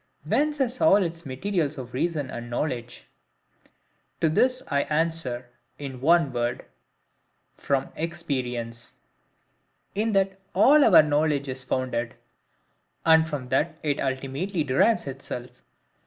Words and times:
Whence 0.25 0.57
has 0.57 0.77
it 0.77 0.81
all 0.81 0.99
the 0.99 1.21
MATERIALS 1.27 1.77
of 1.77 1.93
reason 1.93 2.31
and 2.31 2.49
knowledge? 2.49 3.03
To 4.21 4.29
this 4.29 4.63
I 4.67 4.81
answer, 4.85 5.51
in 5.77 6.01
one 6.01 6.33
word, 6.33 6.65
from 7.55 7.89
EXPERIENCE. 7.95 8.93
In 9.93 10.13
that 10.13 10.39
all 10.55 10.83
our 10.83 11.03
knowledge 11.03 11.47
is 11.47 11.63
founded; 11.63 12.15
and 13.05 13.27
from 13.27 13.49
that 13.49 13.77
it 13.83 13.99
ultimately 13.99 14.63
derives 14.63 15.05
itself. 15.05 15.61